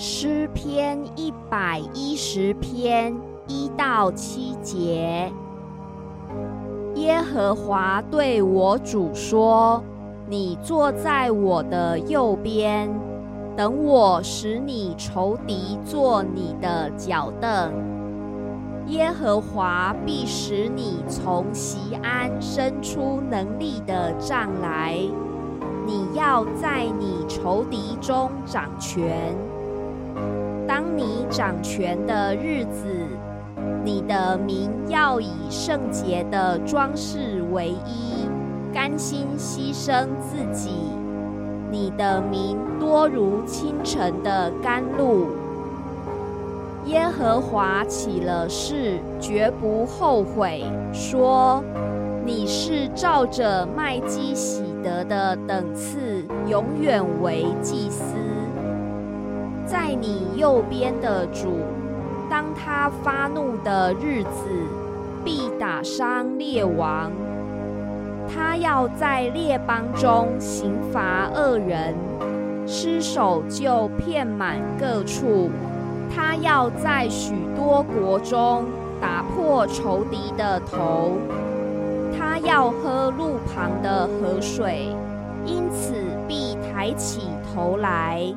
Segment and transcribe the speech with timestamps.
[0.00, 3.12] 诗篇一百一十篇
[3.48, 5.28] 一到七节。
[6.94, 9.82] 耶和华对我主说
[10.30, 12.88] ：“你坐在我的右边，
[13.56, 17.72] 等我使你仇敌做你的脚凳。
[18.86, 24.96] 耶和华必使你从西安伸出能力的杖来，
[25.84, 29.36] 你要在你仇敌中掌权。
[31.30, 32.86] 掌权的日子，
[33.84, 38.28] 你的名要以圣洁的装饰为衣，
[38.72, 40.70] 甘心牺牲自己。
[41.70, 45.26] 你的名多如清晨的甘露。
[46.86, 50.64] 耶和华起了誓，绝不后悔，
[50.94, 51.62] 说
[52.24, 58.14] ：“你是照着麦基喜德的等次，永远为祭司。
[59.70, 61.60] 在你右边的主，
[62.30, 64.48] 当他发怒的日子，
[65.22, 67.12] 必打伤列王。
[68.26, 71.94] 他要在列邦中刑罚恶人，
[72.66, 75.50] 失手就遍满各处。
[76.14, 78.64] 他要在许多国中
[78.98, 81.12] 打破仇敌的头。
[82.18, 84.96] 他要喝路旁的河水，
[85.44, 85.92] 因此
[86.26, 88.34] 必抬起头来。